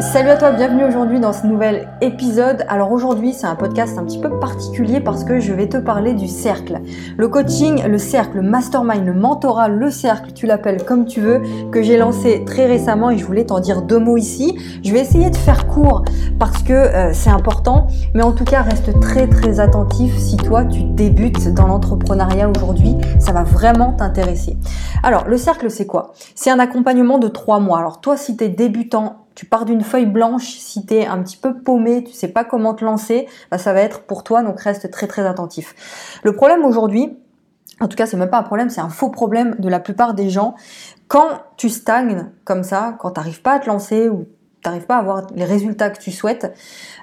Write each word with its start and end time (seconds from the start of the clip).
Salut 0.00 0.28
à 0.28 0.36
toi, 0.36 0.50
bienvenue 0.50 0.84
aujourd'hui 0.84 1.20
dans 1.20 1.32
ce 1.32 1.46
nouvel 1.46 1.88
épisode. 2.02 2.66
Alors 2.68 2.92
aujourd'hui 2.92 3.32
c'est 3.32 3.46
un 3.46 3.54
podcast 3.54 3.96
un 3.96 4.04
petit 4.04 4.20
peu 4.20 4.28
particulier 4.38 5.00
parce 5.00 5.24
que 5.24 5.40
je 5.40 5.54
vais 5.54 5.70
te 5.70 5.78
parler 5.78 6.12
du 6.12 6.28
cercle. 6.28 6.80
Le 7.16 7.28
coaching, 7.28 7.82
le 7.86 7.96
cercle, 7.96 8.36
le 8.36 8.42
mastermind, 8.42 9.06
le 9.06 9.14
mentorat, 9.14 9.68
le 9.68 9.90
cercle, 9.90 10.32
tu 10.32 10.44
l'appelles 10.44 10.84
comme 10.84 11.06
tu 11.06 11.22
veux, 11.22 11.40
que 11.72 11.80
j'ai 11.80 11.96
lancé 11.96 12.44
très 12.44 12.66
récemment 12.66 13.10
et 13.10 13.16
je 13.16 13.24
voulais 13.24 13.46
t'en 13.46 13.58
dire 13.58 13.80
deux 13.80 13.98
mots 13.98 14.18
ici. 14.18 14.58
Je 14.84 14.92
vais 14.92 15.00
essayer 15.00 15.30
de 15.30 15.36
faire 15.36 15.66
court 15.66 16.04
parce 16.38 16.62
que 16.62 16.74
euh, 16.74 17.14
c'est 17.14 17.30
important, 17.30 17.86
mais 18.12 18.22
en 18.22 18.32
tout 18.32 18.44
cas 18.44 18.60
reste 18.60 19.00
très 19.00 19.28
très 19.28 19.60
attentif 19.60 20.14
si 20.18 20.36
toi 20.36 20.66
tu 20.66 20.82
débutes 20.82 21.54
dans 21.54 21.66
l'entrepreneuriat 21.66 22.50
aujourd'hui, 22.50 22.96
ça 23.18 23.32
va 23.32 23.44
vraiment 23.44 23.94
t'intéresser. 23.94 24.58
Alors 25.02 25.26
le 25.26 25.38
cercle 25.38 25.70
c'est 25.70 25.86
quoi? 25.86 26.12
C'est 26.34 26.50
un 26.50 26.58
accompagnement 26.58 27.16
de 27.16 27.28
trois 27.28 27.60
mois. 27.60 27.78
Alors 27.78 28.02
toi 28.02 28.18
si 28.18 28.36
tu 28.36 28.44
es 28.44 28.48
débutant 28.50 29.16
tu 29.40 29.46
pars 29.46 29.64
d'une 29.64 29.80
feuille 29.80 30.04
blanche, 30.04 30.58
si 30.58 30.84
tu 30.84 30.92
es 30.92 31.06
un 31.06 31.22
petit 31.22 31.38
peu 31.38 31.62
paumé, 31.62 32.04
tu 32.04 32.12
sais 32.12 32.28
pas 32.28 32.44
comment 32.44 32.74
te 32.74 32.84
lancer, 32.84 33.26
bah, 33.50 33.56
ça 33.56 33.72
va 33.72 33.80
être 33.80 34.02
pour 34.02 34.22
toi, 34.22 34.42
donc 34.42 34.60
reste 34.60 34.90
très 34.90 35.06
très 35.06 35.26
attentif. 35.26 36.20
Le 36.22 36.34
problème 36.34 36.62
aujourd'hui, 36.62 37.16
en 37.80 37.88
tout 37.88 37.96
cas 37.96 38.04
c'est 38.04 38.18
même 38.18 38.28
pas 38.28 38.36
un 38.36 38.42
problème, 38.42 38.68
c'est 38.68 38.82
un 38.82 38.90
faux 38.90 39.08
problème 39.08 39.56
de 39.58 39.70
la 39.70 39.80
plupart 39.80 40.12
des 40.12 40.28
gens, 40.28 40.56
quand 41.08 41.40
tu 41.56 41.70
stagnes 41.70 42.26
comme 42.44 42.62
ça, 42.62 42.96
quand 42.98 43.12
tu 43.12 43.18
n'arrives 43.18 43.40
pas 43.40 43.52
à 43.52 43.58
te 43.60 43.66
lancer 43.66 44.10
ou 44.10 44.26
t'arrives 44.62 44.86
pas 44.86 44.96
à 44.96 45.00
avoir 45.00 45.26
les 45.34 45.44
résultats 45.44 45.90
que 45.90 46.00
tu 46.00 46.10
souhaites, 46.10 46.54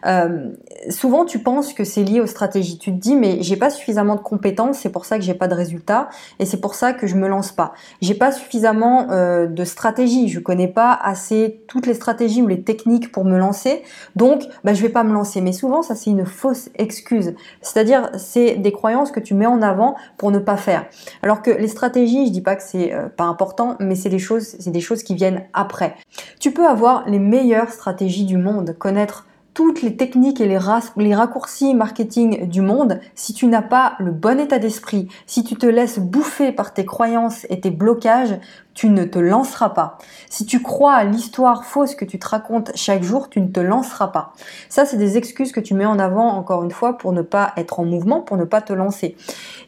euh, 0.06 0.50
souvent 0.90 1.26
tu 1.26 1.40
penses 1.40 1.74
que 1.74 1.84
c'est 1.84 2.04
lié 2.04 2.22
aux 2.22 2.28
stratégies. 2.28 2.78
Tu 2.78 2.92
te 2.92 2.98
dis 2.98 3.16
mais 3.16 3.42
j'ai 3.42 3.56
pas 3.56 3.70
suffisamment 3.70 4.16
de 4.16 4.22
compétences, 4.22 4.80
c'est 4.80 4.92
pour 4.92 5.06
ça 5.06 5.18
que 5.18 5.24
j'ai 5.24 5.34
pas 5.34 5.48
de 5.48 5.56
résultats 5.56 6.10
et 6.40 6.46
c'est 6.46 6.62
pour 6.62 6.76
ça 6.76 6.94
que 6.94 7.08
je 7.08 7.16
me 7.16 7.28
lance 7.28 7.52
pas. 7.52 7.74
J'ai 8.02 8.14
pas 8.14 8.32
suffisamment 8.32 9.12
euh, 9.12 9.48
de 9.48 9.64
stratégies, 9.64 10.30
je 10.30 10.40
connais 10.40 10.68
pas 10.68 10.94
assez 10.94 11.64
toutes 11.68 11.88
les 11.88 11.94
stratégies 11.94 12.42
ou 12.42 12.48
les 12.48 12.62
techniques 12.62 13.12
pour 13.12 13.26
me 13.26 13.38
lancer, 13.38 13.84
donc 14.16 14.44
bah, 14.64 14.74
je 14.74 14.82
vais 14.82 14.90
pas 14.90 15.04
me 15.04 15.14
lancer. 15.14 15.42
Mais 15.42 15.54
souvent 15.54 15.82
ça 15.82 15.96
c'est 15.96 16.10
une 16.10 16.26
fausse 16.26 16.70
excuse, 16.76 17.34
c'est-à-dire 17.62 18.12
c'est 18.18 18.56
des 18.56 18.72
croyances 18.72 19.12
que 19.12 19.20
tu 19.20 19.34
mets 19.34 19.46
en 19.46 19.62
avant 19.62 19.96
pour 20.18 20.32
ne 20.32 20.40
pas 20.40 20.58
faire. 20.58 20.86
Alors 21.24 21.42
que 21.42 21.52
les 21.52 21.68
stratégies, 21.68 22.28
je 22.28 22.32
dis 22.32 22.42
pas 22.42 22.56
que 22.56 22.64
c'est 22.64 22.94
euh, 22.94 23.08
pas 23.10 23.26
important, 23.26 23.76
mais 23.80 23.96
c'est 23.96 24.10
des 24.10 24.20
choses, 24.20 24.56
c'est 24.60 24.72
des 24.72 24.82
choses 24.82 25.04
qui 25.04 25.16
viennent 25.16 25.44
après. 25.54 25.96
Tu 26.40 26.52
peux 26.52 26.68
avoir 26.68 27.08
les 27.08 27.20
meilleurs 27.20 27.47
stratégie 27.68 28.26
du 28.26 28.38
monde, 28.38 28.76
connaître 28.78 29.26
toutes 29.58 29.82
les 29.82 29.98
techniques 29.98 30.40
et 30.40 30.48
les, 30.48 30.60
les 30.98 31.16
raccourcis 31.16 31.74
marketing 31.74 32.48
du 32.48 32.62
monde, 32.62 33.00
si 33.16 33.34
tu 33.34 33.48
n'as 33.48 33.64
pas 33.64 33.96
le 33.98 34.12
bon 34.12 34.40
état 34.40 34.60
d'esprit, 34.60 35.08
si 35.26 35.44
tu 35.44 35.56
te 35.56 35.66
laisses 35.66 35.98
bouffer 35.98 36.52
par 36.52 36.76
tes 36.76 36.86
croyances 36.86 37.48
et 37.50 37.60
tes 37.60 37.72
blocages, 37.72 38.38
tu 38.76 38.90
ne 38.90 39.04
te 39.04 39.18
lanceras 39.18 39.70
pas. 39.70 39.98
Si 40.30 40.46
tu 40.46 40.62
crois 40.62 40.94
à 40.94 41.04
l'histoire 41.06 41.66
fausse 41.66 41.96
que 41.96 42.06
tu 42.06 42.20
te 42.20 42.28
racontes 42.28 42.72
chaque 42.76 43.02
jour, 43.02 43.30
tu 43.30 43.42
ne 43.42 43.48
te 43.48 43.60
lanceras 43.60 44.10
pas. 44.10 44.34
Ça, 44.70 44.86
c'est 44.86 44.98
des 44.98 45.18
excuses 45.18 45.52
que 45.52 45.60
tu 45.60 45.74
mets 45.74 45.88
en 45.88 45.98
avant, 45.98 46.28
encore 46.28 46.64
une 46.64 46.70
fois, 46.70 46.96
pour 46.96 47.12
ne 47.12 47.24
pas 47.24 47.54
être 47.58 47.80
en 47.80 47.86
mouvement, 47.86 48.22
pour 48.22 48.38
ne 48.38 48.46
pas 48.46 48.62
te 48.62 48.74
lancer. 48.74 49.16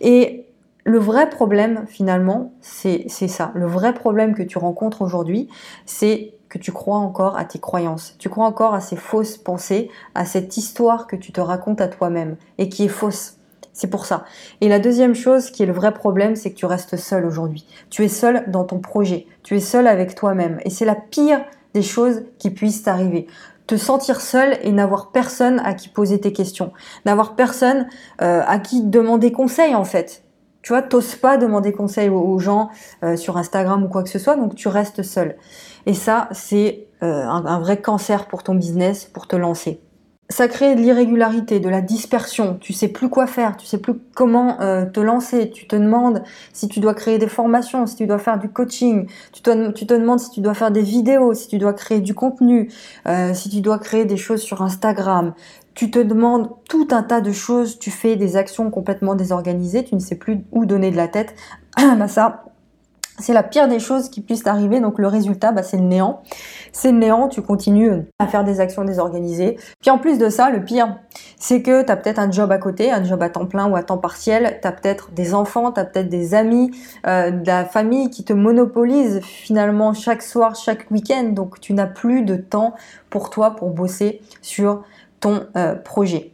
Et 0.02 0.46
le 0.90 1.00
vrai 1.00 1.30
problème, 1.30 1.86
finalement, 1.88 2.52
c'est 2.62 3.08
ça. 3.08 3.52
Le 3.54 3.68
vrai 3.68 3.94
problème 3.94 4.36
que 4.36 4.44
tu 4.44 4.58
rencontres 4.58 5.02
aujourd'hui, 5.02 5.48
c'est 5.86 6.34
que 6.50 6.58
tu 6.58 6.72
crois 6.72 6.98
encore 6.98 7.38
à 7.38 7.46
tes 7.46 7.60
croyances. 7.60 8.16
Tu 8.18 8.28
crois 8.28 8.46
encore 8.46 8.74
à 8.74 8.82
ces 8.82 8.96
fausses 8.96 9.38
pensées, 9.38 9.90
à 10.16 10.26
cette 10.26 10.58
histoire 10.58 11.08
que 11.08 11.16
tu 11.16 11.32
te 11.32 11.40
racontes 11.40 11.80
à 11.80 11.88
toi-même 11.88 12.38
et 12.58 12.70
qui 12.70 12.86
est 12.86 12.90
fausse. 12.90 13.36
C'est 13.72 13.90
pour 13.90 14.06
ça. 14.06 14.26
Et 14.62 14.68
la 14.68 14.80
deuxième 14.80 15.16
chose 15.16 15.52
qui 15.52 15.64
est 15.64 15.68
le 15.68 15.74
vrai 15.74 15.94
problème, 15.94 16.36
c'est 16.36 16.52
que 16.52 16.58
tu 16.58 16.66
restes 16.66 16.98
seul 16.98 17.24
aujourd'hui. 17.24 17.66
Tu 17.90 18.04
es 18.04 18.10
seul 18.10 18.44
dans 18.48 18.64
ton 18.64 18.80
projet. 18.80 19.28
Tu 19.44 19.56
es 19.56 19.60
seul 19.62 19.88
avec 19.88 20.16
toi-même. 20.16 20.60
Et 20.66 20.70
c'est 20.70 20.86
la 20.86 20.96
pire 20.96 21.42
des 21.74 21.84
choses 21.84 22.24
qui 22.40 22.50
puissent 22.50 22.84
t'arriver 22.84 23.28
te 23.68 23.78
sentir 23.78 24.20
seul 24.20 24.58
et 24.64 24.72
n'avoir 24.72 25.12
personne 25.12 25.62
à 25.64 25.76
qui 25.76 25.90
poser 25.90 26.20
tes 26.20 26.34
questions, 26.34 26.74
n'avoir 27.06 27.36
personne 27.36 27.88
euh, 28.20 28.42
à 28.48 28.58
qui 28.58 28.82
demander 28.82 29.32
conseil 29.32 29.76
en 29.76 29.84
fait. 29.84 30.24
Tu 30.70 30.74
vois, 30.74 30.84
t'oses 30.84 31.16
pas 31.16 31.38
demander 31.38 31.72
conseil 31.72 32.10
aux, 32.10 32.38
gens 32.38 32.70
euh, 33.02 33.16
sur 33.16 33.38
Instagram 33.38 33.84
ou 33.84 33.88
quoi 33.88 34.04
que 34.04 34.10
ce 34.10 34.20
soit, 34.20 34.36
donc 34.36 34.54
tu 34.54 34.68
restes 34.68 35.02
seul. 35.02 35.36
Et 35.88 35.96
ça, 35.96 36.30
c'est 36.32 36.86
euh, 37.02 37.26
un, 37.26 37.60
vrai 37.60 37.82
cancer 37.82 38.28
pour 38.28 38.44
ton 38.44 38.54
business, 38.54 39.06
pour 39.06 39.28
te 39.28 39.36
lancer. 39.36 39.82
Ça 40.32 40.48
crée 40.48 40.76
de 40.76 40.82
l'irrégularité, 40.82 41.60
de 41.60 41.70
la 41.70 41.82
dispersion. 41.82 42.58
Tu 42.62 42.72
sais 42.72 42.88
plus 42.88 43.10
quoi 43.10 43.26
faire, 43.26 43.58
tu 43.58 43.66
sais 43.66 43.80
plus 43.80 43.94
comment 44.14 44.62
euh, 44.62 44.86
te 44.86 45.00
lancer. 45.00 45.50
Tu 45.50 45.68
te 45.68 45.76
demandes 45.76 46.22
si 46.54 46.68
tu 46.68 46.80
dois 46.80 46.94
créer 46.94 47.18
des 47.18 47.28
formations, 47.28 47.88
si 47.88 47.96
tu 47.96 48.06
dois 48.06 48.20
faire 48.20 48.38
du 48.38 48.48
coaching. 48.48 49.08
Tu 49.32 49.42
te, 49.42 49.94
demandes 49.96 50.20
si 50.20 50.30
tu 50.30 50.42
dois 50.42 50.54
faire 50.54 50.70
des 50.70 50.84
vidéos, 50.84 51.34
si 51.34 51.48
tu 51.48 51.58
dois 51.58 51.74
créer 51.74 52.00
du 52.00 52.14
contenu, 52.14 52.72
euh, 53.08 53.34
si 53.34 53.50
tu 53.50 53.62
dois 53.62 53.80
créer 53.80 54.06
des 54.06 54.18
choses 54.18 54.42
sur 54.42 54.62
Instagram. 54.62 55.34
Tu 55.74 55.90
te 55.90 55.98
demandes 55.98 56.52
tout 56.70 56.88
un 56.92 57.02
tas 57.02 57.22
de 57.22 57.32
choses. 57.32 57.80
Tu 57.80 57.90
fais 57.90 58.16
des 58.16 58.36
actions 58.36 58.70
complètement 58.70 59.16
désorganisées. 59.16 59.84
Tu 59.84 59.96
ne 59.96 60.00
sais 60.00 60.16
plus 60.16 60.42
où 60.52 60.68
donner 60.68 60.92
de 60.92 60.98
la 60.98 61.08
tête. 61.08 61.34
bah 61.78 62.08
ça, 62.08 62.44
c'est 63.20 63.34
la 63.34 63.44
pire 63.44 63.68
des 63.68 63.80
choses 63.80 64.10
qui 64.10 64.22
puissent 64.22 64.48
arriver. 64.48 64.80
Donc 64.80 65.00
le 65.00 65.08
résultat, 65.08 65.52
bah, 65.52 65.64
c'est 65.64 65.78
le 65.78 65.84
néant. 65.84 66.22
C'est 66.72 66.92
le 66.92 66.98
néant, 66.98 67.28
tu 67.28 67.42
continues 67.42 68.06
à 68.20 68.28
faire 68.28 68.44
des 68.44 68.60
actions 68.60 68.84
désorganisées. 68.84 69.58
Puis 69.82 69.90
en 69.90 69.98
plus 69.98 70.18
de 70.18 70.30
ça, 70.30 70.50
le 70.50 70.64
pire, 70.64 70.98
c'est 71.38 71.62
que 71.62 71.84
tu 71.84 71.92
as 71.92 71.96
peut-être 71.96 72.20
un 72.20 72.32
job 72.32 72.52
à 72.52 72.58
côté, 72.58 72.92
un 72.92 73.04
job 73.04 73.22
à 73.22 73.30
temps 73.30 73.46
plein 73.46 73.70
ou 73.70 73.76
à 73.76 73.84
temps 73.84 73.98
partiel. 73.98 74.60
Tu 74.62 74.68
as 74.68 74.72
peut-être 74.72 75.12
des 75.12 75.34
enfants, 75.34 75.72
tu 75.72 75.80
as 75.80 75.86
peut-être 75.86 76.10
des 76.10 76.34
amis, 76.34 76.72
euh, 77.08 77.32
de 77.32 77.48
la 77.48 77.66
famille 77.66 78.10
qui 78.10 78.24
te 78.24 78.34
monopolise 78.34 79.22
finalement 79.24 79.94
chaque 79.94 80.22
soir, 80.22 80.56
chaque 80.56 80.90
week-end. 80.92 81.30
Donc 81.32 81.60
tu 81.60 81.74
n'as 81.74 81.88
plus 81.88 82.24
de 82.24 82.36
temps 82.36 82.76
pour 83.10 83.30
toi 83.30 83.56
pour 83.56 83.70
bosser 83.72 84.22
sur 84.42 84.84
ton 85.20 85.48
euh, 85.56 85.76
projet. 85.76 86.34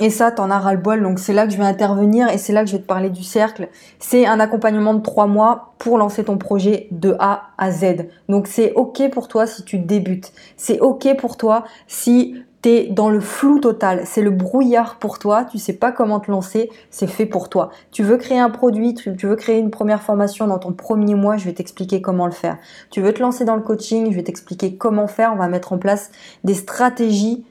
Et 0.00 0.10
ça, 0.10 0.30
t'en 0.30 0.50
as 0.50 0.58
ras-le-bol, 0.58 1.02
donc 1.02 1.18
c'est 1.18 1.32
là 1.32 1.44
que 1.44 1.52
je 1.52 1.58
vais 1.58 1.64
intervenir 1.64 2.28
et 2.28 2.38
c'est 2.38 2.52
là 2.52 2.62
que 2.62 2.70
je 2.70 2.76
vais 2.76 2.82
te 2.82 2.86
parler 2.86 3.10
du 3.10 3.24
cercle. 3.24 3.68
C'est 3.98 4.26
un 4.26 4.38
accompagnement 4.38 4.94
de 4.94 5.02
trois 5.02 5.26
mois 5.26 5.74
pour 5.78 5.98
lancer 5.98 6.22
ton 6.22 6.38
projet 6.38 6.86
de 6.92 7.16
A 7.18 7.50
à 7.58 7.72
Z. 7.72 8.06
Donc 8.28 8.46
c'est 8.46 8.72
ok 8.74 9.10
pour 9.10 9.26
toi 9.26 9.48
si 9.48 9.64
tu 9.64 9.78
débutes. 9.78 10.32
C'est 10.56 10.78
ok 10.78 11.16
pour 11.16 11.36
toi 11.36 11.64
si 11.88 12.36
t'es 12.62 12.86
dans 12.90 13.10
le 13.10 13.18
flou 13.18 13.58
total. 13.58 14.02
C'est 14.04 14.22
le 14.22 14.30
brouillard 14.30 14.98
pour 15.00 15.18
toi. 15.18 15.44
Tu 15.44 15.58
sais 15.58 15.72
pas 15.72 15.90
comment 15.90 16.20
te 16.20 16.30
lancer. 16.30 16.70
C'est 16.90 17.08
fait 17.08 17.26
pour 17.26 17.48
toi. 17.48 17.70
Tu 17.90 18.04
veux 18.04 18.18
créer 18.18 18.38
un 18.38 18.50
produit, 18.50 18.94
tu, 18.94 19.10
veux 19.10 19.36
créer 19.36 19.58
une 19.58 19.70
première 19.70 20.02
formation 20.02 20.46
dans 20.46 20.58
ton 20.58 20.72
premier 20.72 21.16
mois. 21.16 21.36
Je 21.36 21.44
vais 21.44 21.52
t'expliquer 21.52 22.00
comment 22.00 22.26
le 22.26 22.32
faire. 22.32 22.58
Tu 22.90 23.00
veux 23.00 23.12
te 23.12 23.20
lancer 23.20 23.44
dans 23.44 23.56
le 23.56 23.62
coaching. 23.62 24.10
Je 24.10 24.16
vais 24.16 24.22
t'expliquer 24.22 24.76
comment 24.76 25.08
faire. 25.08 25.32
On 25.32 25.36
va 25.36 25.48
mettre 25.48 25.72
en 25.72 25.78
place 25.78 26.10
des 26.44 26.54
stratégies 26.54 27.44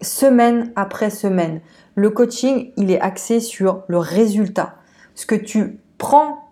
semaine 0.00 0.72
après 0.76 1.10
semaine. 1.10 1.60
Le 1.94 2.10
coaching, 2.10 2.72
il 2.76 2.90
est 2.90 3.00
axé 3.00 3.40
sur 3.40 3.82
le 3.88 3.98
résultat. 3.98 4.76
Ce 5.14 5.26
que 5.26 5.34
tu 5.34 5.78
prends 5.98 6.44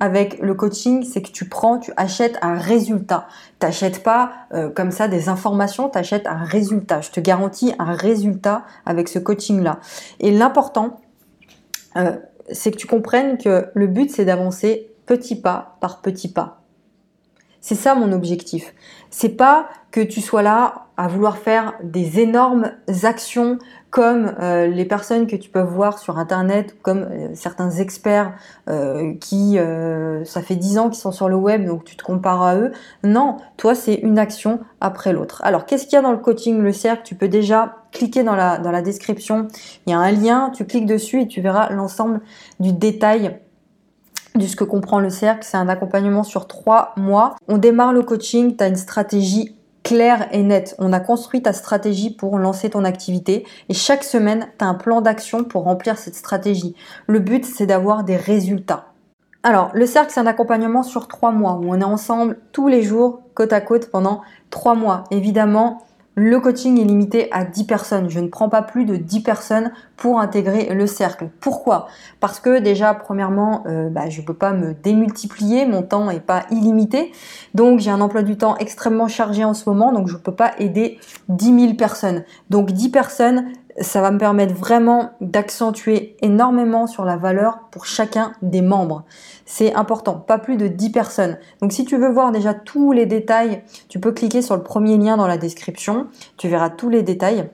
avec 0.00 0.40
le 0.40 0.54
coaching, 0.54 1.04
c'est 1.04 1.20
que 1.20 1.30
tu 1.30 1.46
prends, 1.46 1.78
tu 1.78 1.92
achètes 1.96 2.38
un 2.40 2.54
résultat. 2.54 3.28
Tu 3.60 3.66
n'achètes 3.66 4.02
pas 4.02 4.32
euh, 4.54 4.70
comme 4.70 4.90
ça 4.90 5.08
des 5.08 5.28
informations, 5.28 5.90
tu 5.90 5.98
achètes 5.98 6.26
un 6.26 6.42
résultat. 6.42 7.02
Je 7.02 7.10
te 7.10 7.20
garantis 7.20 7.74
un 7.78 7.92
résultat 7.92 8.64
avec 8.86 9.08
ce 9.08 9.18
coaching-là. 9.18 9.78
Et 10.18 10.30
l'important, 10.30 11.00
euh, 11.96 12.16
c'est 12.50 12.70
que 12.70 12.78
tu 12.78 12.86
comprennes 12.86 13.36
que 13.36 13.68
le 13.74 13.86
but, 13.86 14.10
c'est 14.10 14.24
d'avancer 14.24 14.90
petit 15.04 15.36
pas 15.36 15.76
par 15.80 16.00
petit 16.00 16.32
pas. 16.32 16.62
C'est 17.60 17.74
ça 17.74 17.94
mon 17.94 18.12
objectif. 18.12 18.74
C'est 19.10 19.36
pas 19.36 19.68
que 19.90 20.00
tu 20.00 20.22
sois 20.22 20.42
là 20.42 20.86
à 21.00 21.08
vouloir 21.08 21.38
faire 21.38 21.72
des 21.82 22.20
énormes 22.20 22.72
actions 23.04 23.56
comme 23.88 24.34
euh, 24.38 24.66
les 24.66 24.84
personnes 24.84 25.26
que 25.26 25.34
tu 25.34 25.48
peux 25.48 25.62
voir 25.62 25.98
sur 25.98 26.18
internet, 26.18 26.76
comme 26.82 27.08
euh, 27.10 27.28
certains 27.32 27.70
experts 27.70 28.34
euh, 28.68 29.14
qui, 29.14 29.58
ça 30.26 30.42
fait 30.42 30.56
dix 30.56 30.78
ans 30.78 30.90
qu'ils 30.90 31.00
sont 31.00 31.10
sur 31.10 31.30
le 31.30 31.36
web, 31.36 31.64
donc 31.64 31.84
tu 31.84 31.96
te 31.96 32.02
compares 32.02 32.42
à 32.42 32.56
eux. 32.56 32.72
Non, 33.02 33.38
toi 33.56 33.74
c'est 33.74 33.94
une 33.94 34.18
action 34.18 34.60
après 34.82 35.14
l'autre. 35.14 35.40
Alors 35.42 35.64
qu'est-ce 35.64 35.84
qu'il 35.84 35.94
y 35.94 35.96
a 35.96 36.02
dans 36.02 36.12
le 36.12 36.18
coaching 36.18 36.60
Le 36.60 36.72
Cercle? 36.72 37.02
Tu 37.02 37.14
peux 37.14 37.28
déjà 37.28 37.76
cliquer 37.92 38.22
dans 38.22 38.36
la, 38.36 38.58
dans 38.58 38.70
la 38.70 38.82
description, 38.82 39.48
il 39.86 39.92
y 39.92 39.94
a 39.94 39.98
un 39.98 40.12
lien, 40.12 40.50
tu 40.54 40.66
cliques 40.66 40.84
dessus 40.84 41.22
et 41.22 41.26
tu 41.26 41.40
verras 41.40 41.70
l'ensemble 41.70 42.20
du 42.60 42.74
détail 42.74 43.38
de 44.34 44.46
ce 44.46 44.54
que 44.54 44.64
comprend 44.64 45.00
le 45.00 45.08
cercle. 45.08 45.44
C'est 45.44 45.56
un 45.56 45.68
accompagnement 45.68 46.24
sur 46.24 46.46
trois 46.46 46.92
mois. 46.98 47.36
On 47.48 47.56
démarre 47.56 47.94
le 47.94 48.02
coaching, 48.02 48.54
tu 48.54 48.62
as 48.62 48.68
une 48.68 48.76
stratégie 48.76 49.56
clair 49.82 50.28
et 50.32 50.42
net. 50.42 50.74
On 50.78 50.92
a 50.92 51.00
construit 51.00 51.42
ta 51.42 51.52
stratégie 51.52 52.10
pour 52.10 52.38
lancer 52.38 52.70
ton 52.70 52.84
activité 52.84 53.46
et 53.68 53.74
chaque 53.74 54.04
semaine, 54.04 54.48
tu 54.58 54.64
as 54.64 54.68
un 54.68 54.74
plan 54.74 55.00
d'action 55.00 55.44
pour 55.44 55.64
remplir 55.64 55.98
cette 55.98 56.14
stratégie. 56.14 56.74
Le 57.06 57.18
but, 57.18 57.44
c'est 57.44 57.66
d'avoir 57.66 58.04
des 58.04 58.16
résultats. 58.16 58.86
Alors, 59.42 59.70
le 59.72 59.86
cercle, 59.86 60.12
c'est 60.12 60.20
un 60.20 60.26
accompagnement 60.26 60.82
sur 60.82 61.08
trois 61.08 61.32
mois 61.32 61.54
où 61.54 61.72
on 61.72 61.80
est 61.80 61.84
ensemble 61.84 62.38
tous 62.52 62.68
les 62.68 62.82
jours, 62.82 63.22
côte 63.34 63.54
à 63.54 63.62
côte, 63.62 63.90
pendant 63.90 64.20
trois 64.50 64.74
mois. 64.74 65.04
Évidemment, 65.10 65.78
le 66.22 66.38
coaching 66.38 66.78
est 66.78 66.84
limité 66.84 67.32
à 67.32 67.44
10 67.46 67.64
personnes. 67.64 68.10
Je 68.10 68.20
ne 68.20 68.28
prends 68.28 68.50
pas 68.50 68.60
plus 68.60 68.84
de 68.84 68.96
10 68.96 69.22
personnes 69.22 69.72
pour 69.96 70.20
intégrer 70.20 70.74
le 70.74 70.86
cercle. 70.86 71.30
Pourquoi? 71.40 71.88
Parce 72.20 72.40
que 72.40 72.58
déjà, 72.58 72.92
premièrement, 72.92 73.64
euh, 73.66 73.88
bah, 73.88 74.10
je 74.10 74.20
ne 74.20 74.26
peux 74.26 74.34
pas 74.34 74.52
me 74.52 74.74
démultiplier, 74.74 75.64
mon 75.64 75.82
temps 75.82 76.10
n'est 76.10 76.20
pas 76.20 76.44
illimité. 76.50 77.10
Donc 77.54 77.80
j'ai 77.80 77.90
un 77.90 78.02
emploi 78.02 78.22
du 78.22 78.36
temps 78.36 78.58
extrêmement 78.58 79.08
chargé 79.08 79.44
en 79.44 79.54
ce 79.54 79.66
moment, 79.66 79.92
donc 79.92 80.08
je 80.08 80.14
ne 80.14 80.18
peux 80.18 80.34
pas 80.34 80.52
aider 80.58 80.98
10 81.30 81.60
000 81.60 81.74
personnes. 81.74 82.24
Donc 82.50 82.70
10 82.72 82.90
personnes, 82.90 83.46
ça 83.80 84.02
va 84.02 84.10
me 84.10 84.18
permettre 84.18 84.54
vraiment 84.54 85.10
d'accentuer 85.20 86.16
énormément 86.20 86.86
sur 86.86 87.04
la 87.04 87.16
valeur 87.16 87.60
pour 87.70 87.86
chacun 87.86 88.32
des 88.42 88.62
membres. 88.62 89.04
C'est 89.46 89.74
important, 89.74 90.14
pas 90.14 90.38
plus 90.38 90.56
de 90.56 90.68
10 90.68 90.90
personnes. 90.92 91.38
Donc 91.62 91.72
si 91.72 91.84
tu 91.84 91.96
veux 91.96 92.10
voir 92.10 92.30
déjà 92.30 92.54
tous 92.54 92.92
les 92.92 93.06
détails, 93.06 93.62
tu 93.88 93.98
peux 93.98 94.12
cliquer 94.12 94.42
sur 94.42 94.56
le 94.56 94.62
premier 94.62 94.98
lien 94.98 95.16
dans 95.16 95.26
la 95.26 95.38
description, 95.38 96.08
tu 96.36 96.48
verras 96.48 96.70
tous 96.70 96.90
les 96.90 97.02
détails. 97.02 97.48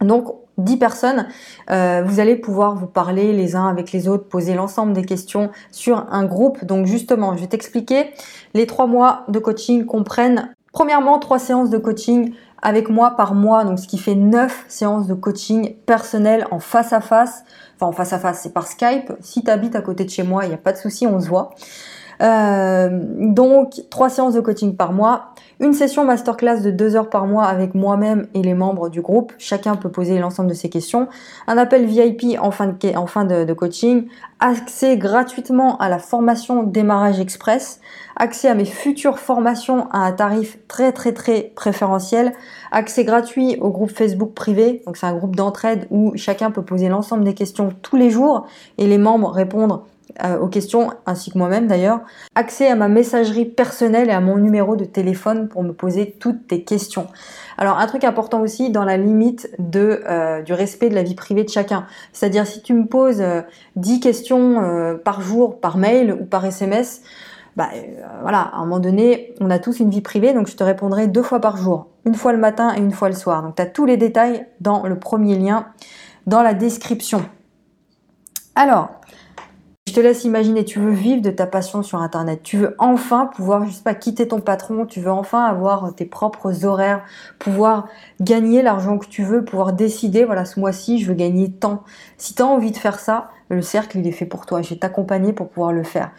Donc 0.00 0.34
10 0.58 0.78
personnes, 0.78 1.26
euh, 1.70 2.02
vous 2.04 2.20
allez 2.20 2.36
pouvoir 2.36 2.76
vous 2.76 2.86
parler 2.86 3.32
les 3.32 3.56
uns 3.56 3.68
avec 3.68 3.92
les 3.92 4.08
autres, 4.08 4.28
poser 4.28 4.54
l'ensemble 4.54 4.92
des 4.92 5.04
questions 5.04 5.50
sur 5.70 6.06
un 6.10 6.24
groupe. 6.24 6.64
Donc 6.64 6.86
justement, 6.86 7.34
je 7.34 7.40
vais 7.40 7.46
t'expliquer. 7.46 8.10
Les 8.54 8.66
trois 8.66 8.86
mois 8.86 9.24
de 9.28 9.38
coaching 9.38 9.84
comprennent 9.84 10.54
premièrement 10.72 11.18
trois 11.18 11.38
séances 11.38 11.70
de 11.70 11.78
coaching 11.78 12.34
avec 12.66 12.88
moi 12.88 13.12
par 13.12 13.34
mois, 13.34 13.62
donc 13.62 13.78
ce 13.78 13.86
qui 13.86 13.96
fait 13.96 14.16
9 14.16 14.64
séances 14.66 15.06
de 15.06 15.14
coaching 15.14 15.76
personnel 15.86 16.48
en 16.50 16.58
face 16.58 16.92
à 16.92 17.00
face. 17.00 17.44
Enfin, 17.76 17.86
en 17.86 17.92
face 17.92 18.12
à 18.12 18.18
face, 18.18 18.40
c'est 18.42 18.52
par 18.52 18.66
Skype. 18.66 19.12
Si 19.20 19.44
tu 19.44 19.50
habites 19.52 19.76
à 19.76 19.82
côté 19.82 20.04
de 20.04 20.10
chez 20.10 20.24
moi, 20.24 20.46
il 20.46 20.48
n'y 20.48 20.54
a 20.54 20.58
pas 20.58 20.72
de 20.72 20.76
souci, 20.76 21.06
on 21.06 21.20
se 21.20 21.28
voit. 21.28 21.54
Euh, 22.22 22.88
donc, 22.92 23.80
trois 23.90 24.08
séances 24.08 24.34
de 24.34 24.40
coaching 24.40 24.76
par 24.76 24.92
mois, 24.92 25.34
une 25.58 25.72
session 25.72 26.04
masterclass 26.04 26.60
de 26.60 26.70
deux 26.70 26.96
heures 26.96 27.08
par 27.08 27.26
mois 27.26 27.44
avec 27.44 27.74
moi-même 27.74 28.26
et 28.34 28.42
les 28.42 28.54
membres 28.54 28.88
du 28.90 29.00
groupe. 29.00 29.32
Chacun 29.38 29.76
peut 29.76 29.90
poser 29.90 30.18
l'ensemble 30.18 30.50
de 30.50 30.54
ses 30.54 30.68
questions. 30.68 31.08
Un 31.46 31.56
appel 31.56 31.86
VIP 31.86 32.38
en 32.38 32.50
fin 32.50 32.66
de, 32.66 33.44
de, 33.44 33.52
coaching. 33.54 34.06
Accès 34.38 34.98
gratuitement 34.98 35.78
à 35.78 35.88
la 35.88 35.98
formation 35.98 36.62
démarrage 36.62 37.20
express. 37.20 37.80
Accès 38.16 38.48
à 38.48 38.54
mes 38.54 38.66
futures 38.66 39.18
formations 39.18 39.88
à 39.92 40.00
un 40.00 40.12
tarif 40.12 40.58
très 40.68 40.92
très 40.92 41.12
très 41.12 41.52
préférentiel. 41.54 42.34
Accès 42.70 43.04
gratuit 43.04 43.56
au 43.60 43.70
groupe 43.70 43.90
Facebook 43.90 44.34
privé. 44.34 44.82
Donc 44.86 44.98
c'est 44.98 45.06
un 45.06 45.16
groupe 45.16 45.36
d'entraide 45.36 45.86
où 45.90 46.12
chacun 46.16 46.50
peut 46.50 46.62
poser 46.62 46.88
l'ensemble 46.88 47.24
des 47.24 47.34
questions 47.34 47.70
tous 47.80 47.96
les 47.96 48.10
jours 48.10 48.46
et 48.76 48.86
les 48.86 48.98
membres 48.98 49.30
répondre 49.30 49.86
aux 50.40 50.46
questions, 50.46 50.90
ainsi 51.04 51.30
que 51.30 51.38
moi-même 51.38 51.66
d'ailleurs, 51.66 52.00
accès 52.34 52.68
à 52.68 52.74
ma 52.74 52.88
messagerie 52.88 53.44
personnelle 53.44 54.08
et 54.08 54.12
à 54.12 54.20
mon 54.20 54.38
numéro 54.38 54.76
de 54.76 54.84
téléphone 54.84 55.48
pour 55.48 55.62
me 55.62 55.72
poser 55.72 56.16
toutes 56.18 56.46
tes 56.46 56.62
questions. 56.62 57.06
Alors 57.58 57.78
un 57.78 57.86
truc 57.86 58.04
important 58.04 58.40
aussi 58.40 58.70
dans 58.70 58.84
la 58.84 58.96
limite 58.96 59.50
de, 59.58 60.02
euh, 60.08 60.42
du 60.42 60.52
respect 60.52 60.88
de 60.88 60.94
la 60.94 61.02
vie 61.02 61.14
privée 61.14 61.44
de 61.44 61.50
chacun. 61.50 61.86
C'est-à-dire 62.12 62.46
si 62.46 62.62
tu 62.62 62.74
me 62.74 62.86
poses 62.86 63.22
10 63.76 63.96
euh, 63.96 64.00
questions 64.00 64.98
par 65.04 65.20
jour 65.20 65.60
par 65.60 65.76
mail 65.76 66.16
ou 66.18 66.24
par 66.24 66.44
SMS, 66.44 67.02
bah 67.56 67.70
voilà, 68.20 68.40
à 68.40 68.56
un 68.56 68.60
moment 68.60 68.80
donné, 68.80 69.34
on 69.40 69.50
a 69.50 69.58
tous 69.58 69.80
une 69.80 69.88
vie 69.88 70.02
privée, 70.02 70.34
donc 70.34 70.46
je 70.46 70.56
te 70.56 70.62
répondrai 70.62 71.06
deux 71.06 71.22
fois 71.22 71.40
par 71.40 71.56
jour, 71.56 71.88
une 72.04 72.14
fois 72.14 72.32
le 72.32 72.38
matin 72.38 72.74
et 72.74 72.78
une 72.78 72.92
fois 72.92 73.08
le 73.08 73.14
soir. 73.14 73.42
Donc 73.42 73.56
tu 73.56 73.62
as 73.62 73.66
tous 73.66 73.86
les 73.86 73.96
détails 73.96 74.46
dans 74.60 74.86
le 74.86 74.98
premier 74.98 75.36
lien, 75.38 75.66
dans 76.26 76.42
la 76.42 76.52
description. 76.52 77.24
Alors, 78.54 78.90
te 79.96 80.00
laisse 80.00 80.24
imaginer, 80.24 80.62
tu 80.66 80.78
veux 80.78 80.92
vivre 80.92 81.22
de 81.22 81.30
ta 81.30 81.46
passion 81.46 81.82
sur 81.82 82.02
Internet. 82.02 82.42
Tu 82.42 82.58
veux 82.58 82.74
enfin 82.78 83.30
pouvoir, 83.34 83.64
je 83.64 83.72
sais 83.72 83.82
pas, 83.82 83.94
quitter 83.94 84.28
ton 84.28 84.40
patron. 84.40 84.84
Tu 84.84 85.00
veux 85.00 85.10
enfin 85.10 85.42
avoir 85.44 85.94
tes 85.94 86.04
propres 86.04 86.66
horaires, 86.66 87.02
pouvoir 87.38 87.88
gagner 88.20 88.60
l'argent 88.60 88.98
que 88.98 89.06
tu 89.06 89.22
veux, 89.22 89.42
pouvoir 89.42 89.72
décider, 89.72 90.26
voilà, 90.26 90.44
ce 90.44 90.60
mois-ci, 90.60 90.98
je 90.98 91.08
veux 91.08 91.14
gagner 91.14 91.50
tant. 91.50 91.82
Si 92.18 92.34
tu 92.34 92.42
as 92.42 92.46
envie 92.46 92.72
de 92.72 92.76
faire 92.76 92.98
ça, 92.98 93.30
le 93.48 93.62
cercle, 93.62 93.96
il 93.96 94.06
est 94.06 94.12
fait 94.12 94.26
pour 94.26 94.44
toi. 94.44 94.60
Je 94.60 94.68
vais 94.68 94.76
t'accompagner 94.76 95.32
pour 95.32 95.48
pouvoir 95.48 95.72
le 95.72 95.82
faire. 95.82 96.10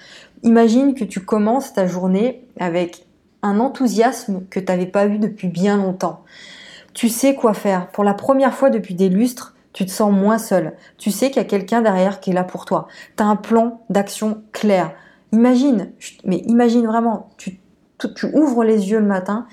Imagine 0.42 0.96
que 0.96 1.04
tu 1.04 1.20
commences 1.20 1.74
ta 1.74 1.86
journée 1.86 2.48
avec 2.60 3.06
un 3.44 3.60
enthousiasme 3.60 4.42
que 4.50 4.60
tu 4.60 4.66
n'avais 4.66 4.88
pas 4.88 5.06
eu 5.06 5.20
depuis 5.20 5.50
bien 5.50 5.78
longtemps. 5.78 6.24
Tu 6.96 7.10
sais 7.10 7.36
quoi 7.36 7.54
faire. 7.54 7.92
Pour 7.92 8.04
la 8.04 8.16
première 8.16 8.56
fois 8.56 8.72
depuis 8.72 8.96
des 8.96 9.10
lustres, 9.10 9.54
tu 9.78 9.86
te 9.86 9.92
sens 9.92 10.12
moins 10.12 10.40
seul. 10.40 10.74
Tu 10.98 11.12
sais 11.12 11.28
qu'il 11.28 11.38
y 11.38 11.46
a 11.46 11.48
quelqu'un 11.48 11.84
derrière 11.84 12.20
qui 12.20 12.32
est 12.32 12.34
là 12.34 12.44
pour 12.44 12.66
toi. 12.66 12.88
Tu 13.16 13.22
as 13.22 13.28
un 13.28 13.36
plan 13.36 13.84
d'action 13.92 14.42
clair. 14.52 14.92
Imagine, 15.34 15.92
mais 16.24 16.38
imagine 16.48 16.88
vraiment, 16.88 17.30
tu, 17.38 17.60
tu, 18.00 18.26
ouvres 18.34 18.64
les 18.64 18.90
yeux 18.90 18.98
le 18.98 19.06
matin, 19.06 19.46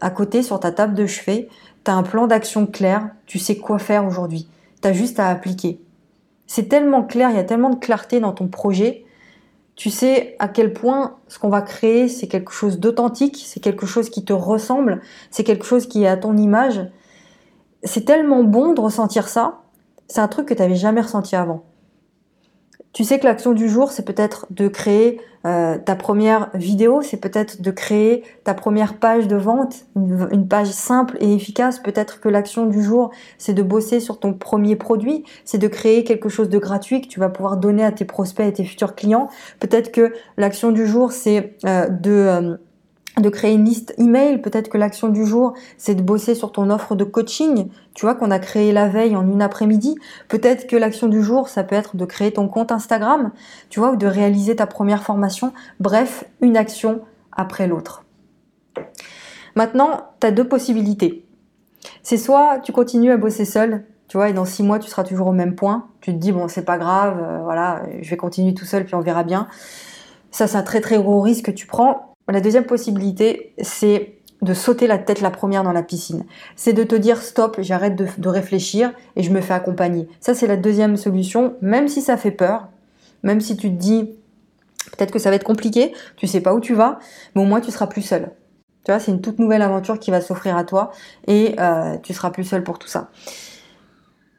à 0.00 0.08
côté 0.08 0.42
sur 0.42 0.60
ta 0.60 0.72
table 0.72 0.94
de 0.94 1.04
chevet, 1.04 1.50
tu 1.84 1.90
as 1.90 1.94
un 1.94 2.02
plan 2.02 2.26
d'action 2.26 2.64
clair, 2.64 3.10
tu 3.26 3.38
sais 3.38 3.58
quoi 3.58 3.78
faire 3.78 4.06
aujourd'hui. 4.06 4.48
Tu 4.80 4.88
as 4.88 4.94
juste 4.94 5.20
à 5.20 5.28
appliquer. 5.28 5.78
C'est 6.46 6.70
tellement 6.70 7.02
clair, 7.02 7.28
il 7.28 7.36
y 7.36 7.40
a 7.40 7.44
tellement 7.44 7.68
de 7.68 7.78
clarté 7.78 8.18
dans 8.18 8.32
ton 8.32 8.48
projet. 8.48 9.04
Tu 9.76 9.90
sais 9.90 10.36
à 10.38 10.48
quel 10.48 10.72
point 10.72 11.18
ce 11.28 11.38
qu'on 11.38 11.50
va 11.50 11.60
créer, 11.60 12.08
c'est 12.08 12.28
quelque 12.28 12.52
chose 12.52 12.80
d'authentique, 12.80 13.44
c'est 13.44 13.60
quelque 13.60 13.84
chose 13.84 14.08
qui 14.08 14.24
te 14.24 14.32
ressemble, 14.32 15.02
c'est 15.30 15.44
quelque 15.44 15.66
chose 15.66 15.86
qui 15.86 16.04
est 16.04 16.08
à 16.08 16.16
ton 16.16 16.38
image 16.38 16.80
c'est 17.82 18.04
tellement 18.04 18.44
bon 18.44 18.72
de 18.72 18.80
ressentir 18.80 19.28
ça. 19.28 19.60
C'est 20.08 20.20
un 20.20 20.28
truc 20.28 20.46
que 20.46 20.54
tu 20.54 20.60
n'avais 20.60 20.74
jamais 20.74 21.00
ressenti 21.00 21.36
avant. 21.36 21.64
Tu 22.92 23.04
sais 23.04 23.20
que 23.20 23.24
l'action 23.24 23.52
du 23.52 23.68
jour, 23.68 23.92
c'est 23.92 24.04
peut-être 24.04 24.46
de 24.50 24.66
créer 24.66 25.20
euh, 25.46 25.78
ta 25.78 25.94
première 25.94 26.50
vidéo, 26.54 27.02
c'est 27.02 27.18
peut-être 27.18 27.62
de 27.62 27.70
créer 27.70 28.24
ta 28.42 28.52
première 28.52 28.98
page 28.98 29.28
de 29.28 29.36
vente, 29.36 29.86
une, 29.94 30.48
page 30.48 30.66
simple 30.66 31.16
et 31.20 31.32
efficace. 31.32 31.78
Peut-être 31.78 32.20
que 32.20 32.28
l'action 32.28 32.66
du 32.66 32.82
jour, 32.82 33.10
c'est 33.38 33.54
de 33.54 33.62
bosser 33.62 34.00
sur 34.00 34.18
ton 34.18 34.34
premier 34.34 34.74
produit, 34.74 35.24
c'est 35.44 35.58
de 35.58 35.68
créer 35.68 36.02
quelque 36.02 36.28
chose 36.28 36.48
de 36.48 36.58
gratuit 36.58 37.00
que 37.00 37.06
tu 37.06 37.20
vas 37.20 37.28
pouvoir 37.28 37.58
donner 37.58 37.84
à 37.84 37.92
tes 37.92 38.04
prospects 38.04 38.46
et 38.46 38.52
tes 38.52 38.64
futurs 38.64 38.96
clients. 38.96 39.28
Peut-être 39.60 39.92
que 39.92 40.12
l'action 40.36 40.72
du 40.72 40.86
jour, 40.86 41.12
c'est 41.12 41.56
euh, 41.64 41.88
de... 41.88 42.10
Euh, 42.10 42.56
de 43.18 43.28
créer 43.28 43.54
une 43.54 43.64
liste 43.64 43.94
email. 43.98 44.40
Peut-être 44.40 44.68
que 44.68 44.78
l'action 44.78 45.08
du 45.08 45.26
jour, 45.26 45.54
c'est 45.78 45.94
de 45.94 46.02
bosser 46.02 46.34
sur 46.34 46.52
ton 46.52 46.70
offre 46.70 46.94
de 46.94 47.04
coaching, 47.04 47.68
tu 47.94 48.06
vois, 48.06 48.14
qu'on 48.14 48.30
a 48.30 48.38
créé 48.38 48.72
la 48.72 48.88
veille 48.88 49.16
en 49.16 49.26
une 49.26 49.42
après-midi. 49.42 49.96
Peut-être 50.28 50.66
que 50.66 50.76
l'action 50.76 51.08
du 51.08 51.22
jour, 51.22 51.48
ça 51.48 51.64
peut 51.64 51.76
être 51.76 51.96
de 51.96 52.04
créer 52.04 52.32
ton 52.32 52.48
compte 52.48 52.72
Instagram, 52.72 53.32
tu 53.68 53.80
vois, 53.80 53.92
ou 53.92 53.96
de 53.96 54.06
réaliser 54.06 54.56
ta 54.56 54.66
première 54.66 55.02
formation. 55.02 55.52
Bref, 55.80 56.24
une 56.40 56.56
action 56.56 57.00
après 57.32 57.66
l'autre. 57.66 58.04
Maintenant, 59.56 60.10
tu 60.20 60.26
as 60.26 60.30
deux 60.30 60.46
possibilités. 60.46 61.26
C'est 62.02 62.16
soit 62.16 62.60
tu 62.60 62.72
continues 62.72 63.10
à 63.10 63.16
bosser 63.16 63.44
seul, 63.44 63.84
tu 64.08 64.16
vois, 64.16 64.28
et 64.28 64.32
dans 64.32 64.44
six 64.44 64.62
mois, 64.62 64.78
tu 64.78 64.88
seras 64.88 65.04
toujours 65.04 65.28
au 65.28 65.32
même 65.32 65.54
point. 65.54 65.88
Tu 66.00 66.12
te 66.12 66.18
dis, 66.18 66.32
bon, 66.32 66.48
c'est 66.48 66.64
pas 66.64 66.78
grave, 66.78 67.18
euh, 67.20 67.38
voilà, 67.42 67.82
je 68.00 68.10
vais 68.10 68.16
continuer 68.16 68.54
tout 68.54 68.64
seul, 68.64 68.84
puis 68.84 68.94
on 68.94 69.00
verra 69.00 69.24
bien. 69.24 69.48
Ça, 70.30 70.46
c'est 70.46 70.56
un 70.56 70.62
très 70.62 70.80
très 70.80 70.98
gros 70.98 71.20
risque 71.20 71.46
que 71.46 71.50
tu 71.50 71.66
prends 71.66 72.09
la 72.30 72.40
deuxième 72.40 72.64
possibilité, 72.64 73.54
c'est 73.60 74.14
de 74.42 74.54
sauter 74.54 74.86
la 74.86 74.98
tête 74.98 75.20
la 75.20 75.30
première 75.30 75.62
dans 75.62 75.72
la 75.72 75.82
piscine. 75.82 76.24
C'est 76.56 76.72
de 76.72 76.82
te 76.82 76.94
dire 76.94 77.20
stop, 77.20 77.58
j'arrête 77.60 77.96
de, 77.96 78.28
réfléchir 78.28 78.92
et 79.16 79.22
je 79.22 79.30
me 79.30 79.40
fais 79.40 79.54
accompagner. 79.54 80.08
Ça, 80.20 80.34
c'est 80.34 80.46
la 80.46 80.56
deuxième 80.56 80.96
solution, 80.96 81.54
même 81.60 81.88
si 81.88 82.00
ça 82.00 82.16
fait 82.16 82.30
peur, 82.30 82.68
même 83.22 83.40
si 83.40 83.56
tu 83.56 83.68
te 83.70 83.76
dis 83.76 84.14
peut-être 84.96 85.12
que 85.12 85.18
ça 85.18 85.30
va 85.30 85.36
être 85.36 85.44
compliqué, 85.44 85.92
tu 86.16 86.26
sais 86.26 86.40
pas 86.40 86.54
où 86.54 86.60
tu 86.60 86.74
vas, 86.74 86.98
mais 87.34 87.42
au 87.42 87.44
moins 87.44 87.60
tu 87.60 87.70
seras 87.70 87.86
plus 87.86 88.02
seul. 88.02 88.30
Tu 88.84 88.92
vois, 88.92 88.98
c'est 88.98 89.12
une 89.12 89.20
toute 89.20 89.38
nouvelle 89.38 89.60
aventure 89.60 89.98
qui 89.98 90.10
va 90.10 90.22
s'offrir 90.22 90.56
à 90.56 90.64
toi 90.64 90.90
et 91.26 91.54
euh, 91.60 91.98
tu 92.02 92.14
seras 92.14 92.30
plus 92.30 92.44
seul 92.44 92.64
pour 92.64 92.78
tout 92.78 92.88
ça. 92.88 93.10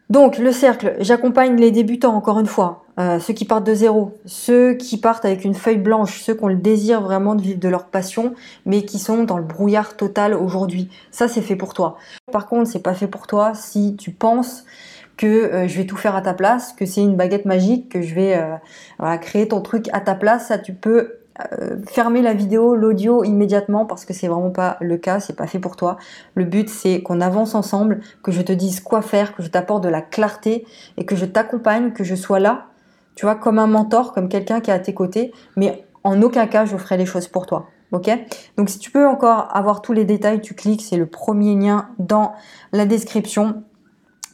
Donc 0.10 0.40
le 0.40 0.52
cercle, 0.52 0.96
j'accompagne 1.00 1.56
les 1.58 1.72
débutants 1.72 2.16
encore 2.16 2.40
une 2.40 2.48
fois, 2.48 2.81
euh, 3.00 3.20
ceux 3.20 3.34
qui 3.34 3.46
partent 3.46 3.66
de 3.66 3.74
zéro, 3.74 4.18
ceux 4.26 4.74
qui 4.74 4.98
partent 4.98 5.26
avec 5.26 5.46
une 5.46 5.54
feuille 5.54 5.78
blanche, 5.78 6.22
ceux 6.22 6.34
qui 6.34 6.44
ont 6.44 6.48
le 6.48 6.56
désir 6.56 7.02
vraiment 7.02 7.36
de 7.36 7.42
vivre 7.42 7.60
de 7.60 7.70
leur 7.70 7.86
passion, 7.86 8.34
mais 8.66 8.84
qui 8.84 9.00
sont 9.00 9.24
dans 9.24 9.38
le 9.38 9.44
brouillard 9.44 9.96
total 9.96 10.34
aujourd'hui. 10.34 10.90
Ça 11.12 11.28
c'est 11.28 11.42
fait 11.42 11.56
pour 11.56 11.74
toi. 11.74 11.98
Par 12.32 12.48
contre, 12.48 12.70
c'est 12.70 12.84
pas 12.84 12.94
fait 12.94 13.08
pour 13.08 13.28
toi 13.28 13.54
si 13.54 13.96
tu 13.96 14.12
penses 14.12 14.66
que 15.18 15.28
euh, 15.28 15.68
je 15.68 15.78
vais 15.78 15.86
tout 15.86 15.98
faire 15.98 16.16
à 16.16 16.22
ta 16.22 16.34
place, 16.34 16.74
que 16.74 16.86
c'est 16.86 17.02
une 17.02 17.16
baguette 17.16 17.46
magique, 17.46 17.90
que 17.90 18.02
je 18.02 18.16
vais 18.16 18.38
euh, 18.38 19.18
créer 19.18 19.48
ton 19.48 19.62
truc 19.62 19.88
à 19.94 20.00
ta 20.00 20.16
place. 20.16 20.48
Ça, 20.48 20.58
tu 20.58 20.74
peux 20.74 21.22
euh, 21.54 21.78
fermer 21.88 22.22
la 22.22 22.34
vidéo, 22.34 22.76
l'audio 22.76 23.24
immédiatement 23.24 23.86
parce 23.86 24.06
que 24.06 24.14
c'est 24.14 24.28
vraiment 24.28 24.52
pas 24.52 24.78
le 24.82 24.98
cas, 24.98 25.20
c'est 25.20 25.36
pas 25.36 25.48
fait 25.48 25.60
pour 25.60 25.76
toi. 25.76 25.98
Le 26.36 26.44
but 26.44 26.70
c'est 26.70 27.02
qu'on 27.02 27.22
avance 27.22 27.56
ensemble, 27.56 28.02
que 28.24 28.32
je 28.32 28.42
te 28.42 28.52
dise 28.52 28.80
quoi 28.80 29.02
faire, 29.02 29.36
que 29.36 29.42
je 29.42 29.48
t'apporte 29.48 29.84
de 29.84 29.90
la 29.90 30.02
clarté 30.02 30.66
et 30.98 31.06
que 31.06 31.16
je 31.16 31.26
t'accompagne, 31.26 31.94
que 31.94 32.04
je 32.04 32.16
sois 32.16 32.40
là, 32.40 32.68
tu 33.22 33.28
vois, 33.28 33.36
comme 33.36 33.60
un 33.60 33.68
mentor, 33.68 34.14
comme 34.14 34.30
quelqu'un 34.30 34.62
qui 34.62 34.72
est 34.72 34.74
à 34.74 34.80
tes 34.80 34.96
côtés, 34.96 35.32
mais 35.56 35.86
en 36.04 36.20
aucun 36.24 36.48
cas 36.48 36.66
je 36.66 36.76
ferai 36.76 36.98
les 36.98 37.06
choses 37.06 37.28
pour 37.28 37.46
toi. 37.46 37.68
Ok? 37.92 38.10
Donc 38.58 38.68
si 38.68 38.80
tu 38.80 38.90
peux 38.90 39.06
encore 39.06 39.56
avoir 39.56 39.84
tous 39.84 39.94
les 39.94 40.06
détails, 40.06 40.42
tu 40.42 40.56
cliques, 40.56 40.82
c'est 40.82 40.98
le 40.98 41.06
premier 41.06 41.54
lien 41.54 41.90
dans 42.00 42.34
la 42.72 42.88
description. 42.88 43.62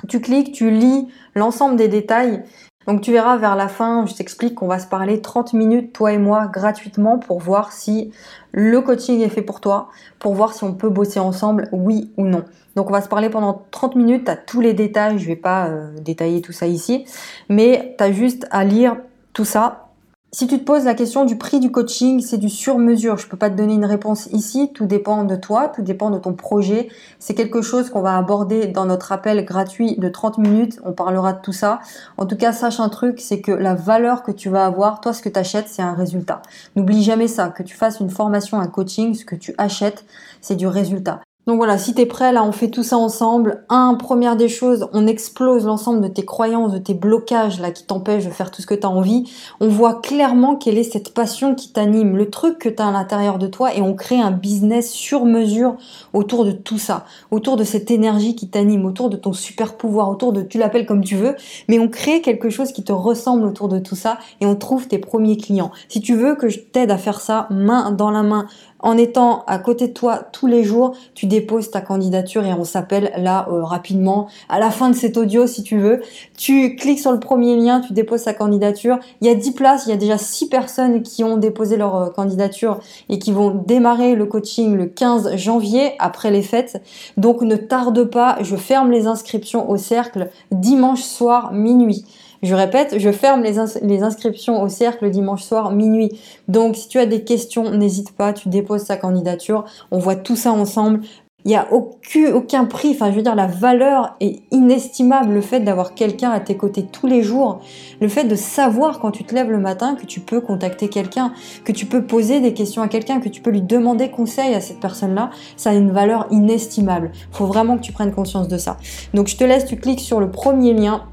Tu 0.08 0.22
cliques, 0.22 0.54
tu 0.54 0.72
lis 0.72 1.10
l'ensemble 1.36 1.76
des 1.76 1.90
détails 1.90 2.44
Donc 2.88 3.02
tu 3.02 3.12
verras 3.12 3.36
vers 3.36 3.58
la 3.58 3.68
fin, 3.68 4.06
je 4.06 4.14
t'explique 4.16 4.56
qu'on 4.56 4.68
va 4.68 4.80
se 4.80 4.88
parler 4.88 5.22
30 5.22 5.52
minutes, 5.54 5.92
toi 5.92 6.14
et 6.14 6.18
moi, 6.18 6.48
gratuitement 6.48 7.20
pour 7.20 7.40
voir 7.40 7.74
si 7.74 8.12
le 8.54 8.80
coaching 8.80 9.22
est 9.22 9.30
fait 9.30 9.42
pour 9.42 9.60
toi, 9.60 9.90
pour 10.20 10.34
voir 10.34 10.54
si 10.54 10.64
on 10.64 10.74
peut 10.74 10.90
bosser 10.90 11.20
ensemble, 11.20 11.68
oui 11.74 12.12
ou 12.16 12.26
non. 12.26 12.46
Donc 12.78 12.90
on 12.90 12.94
va 12.94 13.02
se 13.02 13.10
parler 13.10 13.30
pendant 13.30 13.66
30 13.72 13.96
minutes, 13.96 14.30
as 14.30 14.38
tous 14.38 14.62
les 14.62 14.74
détails, 14.74 15.20
je 15.20 15.28
vais 15.28 15.36
pas 15.36 15.68
euh, 15.68 15.92
détailler 16.00 16.42
tout 16.42 16.54
ça 16.54 16.66
ici, 16.66 17.06
mais 17.50 17.94
tu 17.98 18.04
as 18.06 18.12
juste 18.14 18.48
à 18.52 18.64
lire 18.64 18.96
tout 19.34 19.46
ça 19.46 19.87
si 20.34 20.46
tu 20.46 20.60
te 20.60 20.64
poses 20.66 20.84
la 20.84 20.94
question 20.94 21.24
du 21.24 21.38
prix 21.38 21.62
du 21.62 21.72
coaching, 21.72 22.20
c'est 22.20 22.38
du 22.38 22.50
sur-mesure. 22.50 23.18
Je 23.18 23.28
peux 23.28 23.38
pas 23.38 23.50
te 23.50 23.56
donner 23.56 23.76
une 23.76 23.86
réponse 23.86 24.28
ici. 24.28 24.72
Tout 24.74 24.86
dépend 24.86 25.24
de 25.24 25.36
toi, 25.38 25.70
tout 25.70 25.82
dépend 25.82 26.10
de 26.10 26.20
ton 26.20 26.34
projet. 26.34 26.90
C'est 27.18 27.34
quelque 27.34 27.62
chose 27.62 27.90
qu'on 27.90 28.02
va 28.02 28.18
aborder 28.18 28.68
dans 28.68 28.86
notre 28.86 29.14
appel 29.14 29.46
gratuit 29.46 29.96
de 29.98 30.10
30 30.10 30.38
minutes. 30.38 30.80
On 30.84 30.92
parlera 30.92 31.32
de 31.32 31.42
tout 31.42 31.54
ça. 31.54 31.80
En 32.18 32.26
tout 32.26 32.36
cas, 32.36 32.52
sache 32.52 32.82
un 32.82 32.90
truc, 32.90 33.22
c'est 33.22 33.40
que 33.40 33.54
la 33.54 33.74
valeur 33.74 34.22
que 34.22 34.32
tu 34.32 34.50
vas 34.50 34.66
avoir, 34.66 35.00
toi, 35.00 35.14
ce 35.14 35.22
que 35.22 35.30
tu 35.30 35.40
achètes, 35.40 35.70
c'est 35.70 35.82
un 35.82 35.94
résultat. 35.94 36.42
N'oublie 36.76 37.04
jamais 37.04 37.30
ça. 37.30 37.48
Que 37.50 37.64
tu 37.64 37.76
fasses 37.76 38.02
une 38.02 38.10
formation, 38.10 38.60
un 38.60 38.68
coaching, 38.68 39.16
ce 39.16 39.24
que 39.24 39.36
tu 39.36 39.56
achètes, 39.58 40.06
c'est 40.42 40.56
du 40.56 40.68
résultat. 40.68 41.22
Donc 41.48 41.56
voilà, 41.56 41.78
si 41.78 41.94
tu 41.94 42.02
es 42.02 42.06
prêt, 42.06 42.34
là, 42.34 42.44
on 42.44 42.52
fait 42.52 42.68
tout 42.68 42.84
ça 42.84 42.98
ensemble. 42.98 43.64
Un, 43.70 43.94
première 43.94 44.36
des 44.36 44.50
choses, 44.50 44.90
on 44.92 45.08
explose 45.08 45.66
l'ensemble 45.66 46.02
de 46.02 46.10
tes 46.10 46.26
croyances, 46.26 46.74
de 46.74 46.78
tes 46.78 46.94
blocages 46.94 47.62
là 47.62 47.72
qui 47.72 47.86
t'empêchent 47.86 48.26
de 48.26 48.32
faire 48.32 48.52
tout 48.52 48.62
ce 48.62 48.68
que 48.68 48.76
tu 48.76 48.86
as 48.86 48.90
envie. 48.90 49.32
On 49.62 49.70
voit 49.70 49.94
clairement 49.94 50.58
quelle 50.58 50.78
est 50.78 50.84
cette 50.84 51.14
passion 51.14 51.56
qui 51.56 51.72
t'anime, 51.72 52.18
le 52.18 52.30
truc 52.30 52.60
que 52.60 52.68
tu 52.68 52.82
as 52.82 52.88
à 52.88 52.92
l'intérieur 52.92 53.38
de 53.38 53.48
toi 53.48 53.74
et 53.74 53.82
on 53.82 53.94
crée 53.94 54.20
un 54.20 54.32
business 54.32 54.92
sur 54.92 55.24
mesure 55.24 55.78
autour 56.12 56.44
de 56.44 56.52
tout 56.52 56.78
ça, 56.78 57.06
autour 57.32 57.56
de 57.56 57.64
cette 57.64 57.92
énergie 57.92 58.36
qui 58.36 58.50
t'anime, 58.50 58.86
autour 58.86 59.10
de 59.10 59.16
ton 59.16 59.32
super 59.32 59.78
pouvoir, 59.78 60.10
autour 60.10 60.34
de, 60.34 60.42
tu 60.42 60.58
l'appelles 60.58 60.86
comme 60.86 61.04
tu 61.04 61.16
veux, 61.16 61.38
mais 61.70 61.80
on 61.80 61.88
crée 61.88 62.20
quelque 62.20 62.50
chose 62.50 62.74
qui 62.74 62.84
te 62.84 62.92
ressemble 62.92 63.46
autour 63.46 63.70
de 63.70 63.80
tout 63.80 63.96
ça 63.96 64.18
et 64.42 64.46
on 64.46 64.58
trouve 64.58 64.90
tes 64.90 64.98
premiers 64.98 65.38
clients. 65.38 65.72
Si 65.88 66.02
tu 66.02 66.14
veux 66.14 66.36
que 66.36 66.50
je 66.50 66.60
t'aide 66.60 66.92
à 66.92 66.98
faire 66.98 67.22
ça 67.22 67.48
main 67.52 67.92
dans 67.92 68.12
la 68.12 68.24
main, 68.24 68.48
en 68.80 68.98
étant 68.98 69.44
à 69.48 69.60
côté 69.60 69.88
de 69.88 69.94
toi 69.94 70.28
tous 70.32 70.48
les 70.48 70.64
jours, 70.64 70.96
tu 71.14 71.26
déposes 71.40 71.70
ta 71.70 71.82
candidature 71.82 72.46
et 72.46 72.54
on 72.54 72.64
s'appelle 72.64 73.12
là 73.18 73.48
euh, 73.50 73.64
rapidement 73.64 74.28
à 74.50 74.60
la 74.60 74.72
fin 74.72 74.90
de 74.90 74.96
cet 74.96 75.18
audio 75.18 75.46
si 75.46 75.64
tu 75.64 75.78
veux. 75.78 76.02
Tu 76.36 76.76
cliques 76.76 77.00
sur 77.00 77.12
le 77.12 77.20
premier 77.20 77.56
lien, 77.56 77.80
tu 77.80 77.94
déposes 77.94 78.24
ta 78.24 78.34
candidature. 78.34 78.98
Il 79.22 79.28
y 79.28 79.30
a 79.30 79.36
10 79.36 79.52
places, 79.52 79.86
il 79.86 79.90
y 79.90 79.94
a 79.94 79.98
déjà 79.98 80.18
6 80.18 80.50
personnes 80.50 81.04
qui 81.04 81.24
ont 81.24 81.38
déposé 81.38 81.78
leur 81.78 81.96
euh, 81.96 82.10
candidature 82.10 82.80
et 83.10 83.20
qui 83.20 83.32
vont 83.32 83.52
démarrer 83.52 84.16
le 84.16 84.26
coaching 84.26 84.76
le 84.76 84.88
15 84.88 85.36
janvier 85.36 85.92
après 86.00 86.32
les 86.32 86.42
fêtes. 86.42 86.82
Donc 87.18 87.42
ne 87.42 87.56
tarde 87.56 88.04
pas, 88.06 88.38
je 88.42 88.56
ferme 88.56 88.92
les 88.92 89.06
inscriptions 89.06 89.70
au 89.70 89.78
cercle 89.78 90.30
dimanche 90.52 91.04
soir 91.04 91.54
minuit. 91.54 92.04
Je 92.44 92.54
répète, 92.54 93.00
je 93.00 93.12
ferme 93.12 93.42
les, 93.42 94.04
inscriptions 94.04 94.62
au 94.62 94.70
cercle 94.70 95.10
dimanche 95.10 95.44
soir 95.44 95.72
minuit. 95.72 96.20
Donc 96.48 96.76
si 96.76 96.88
tu 96.88 97.00
as 97.00 97.06
des 97.06 97.24
questions, 97.24 97.72
n'hésite 97.72 98.12
pas, 98.12 98.34
tu 98.34 98.50
déposes 98.50 98.86
ta 98.86 98.98
candidature. 98.98 99.66
On 99.92 99.98
voit 99.98 100.16
tout 100.16 100.36
ça 100.36 100.52
ensemble. 100.52 101.02
Il 101.48 101.52
n'y 101.52 101.56
a 101.56 101.66
aucun, 101.72 102.66
prix, 102.66 102.92
enfin 102.92 103.10
je 103.10 103.16
veux 103.16 103.22
dire 103.22 103.34
la 103.34 103.48
valeur 103.48 104.18
est 104.20 104.42
inestimable, 104.52 105.34
le 105.34 105.40
fait 105.40 105.62
d'avoir 105.62 105.94
quelqu'un 105.94 106.30
à 106.30 106.42
tes 106.42 106.58
côtés 106.58 106.84
tous 106.84 107.08
les 107.08 107.24
jours, 107.24 107.62
le 108.02 108.10
fait 108.10 108.26
de 108.26 108.36
savoir 108.36 109.00
quand 109.00 109.12
tu 109.12 109.24
te 109.24 109.34
lèves 109.34 109.50
le 109.50 109.58
matin 109.58 109.96
que 109.96 110.06
tu 110.06 110.20
peux 110.20 110.42
contacter 110.42 110.90
quelqu'un, 110.90 111.32
que 111.64 111.72
tu 111.72 111.86
peux 111.86 112.04
poser 112.04 112.42
des 112.42 112.54
questions 112.54 112.82
à 112.82 112.90
quelqu'un, 112.90 113.22
que 113.22 113.30
tu 113.30 113.40
peux 113.40 113.52
lui 113.52 113.62
demander 113.62 114.10
conseil 114.10 114.56
à 114.56 114.60
cette 114.60 114.82
personne-là, 114.82 115.30
ça 115.56 115.70
a 115.70 115.74
une 115.74 115.92
valeur 115.92 116.28
inestimable. 116.32 117.12
Il 117.32 117.38
faut 117.38 117.46
vraiment 117.46 117.78
que 117.78 117.82
tu 117.82 117.94
prennes 117.94 118.12
conscience 118.12 118.50
de 118.50 118.58
ça. 118.58 118.76
Donc 119.14 119.30
je 119.30 119.38
te 119.38 119.46
laisse, 119.46 119.64
tu 119.64 119.78
cliques 119.78 120.02
sur 120.02 120.20
le 120.20 120.30
premier 120.30 120.74
lien, 120.74 121.04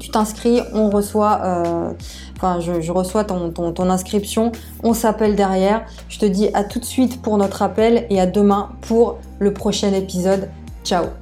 tu 0.00 0.10
t'inscris, 0.10 0.60
on 0.72 0.90
reçoit, 0.90 1.40
euh, 1.44 1.92
enfin 2.36 2.58
je, 2.60 2.90
reçois 2.90 3.22
ton, 3.24 3.50
ton 3.50 3.90
inscription, 3.90 4.50
on 4.82 4.94
s'appelle 4.94 5.36
derrière. 5.36 5.84
Je 6.08 6.18
te 6.18 6.26
dis 6.26 6.48
à 6.54 6.64
tout 6.64 6.80
de 6.80 6.84
suite 6.84 7.22
pour 7.22 7.36
notre 7.38 7.62
appel 7.62 8.06
et 8.10 8.20
à 8.20 8.26
demain 8.26 8.70
pour 8.80 9.18
le 9.38 9.52
prochain 9.52 9.92
épisode. 9.92 10.48
Ciao 10.82 11.19